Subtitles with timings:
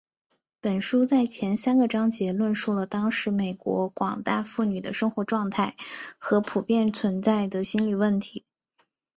[0.61, 5.75] 本书在前三个章节论述了当时美国广大妇女的生活状态
[6.17, 8.43] 和普遍存在的心理问题。